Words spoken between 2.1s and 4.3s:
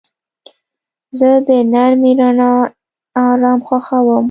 رڼا آرام خوښوم.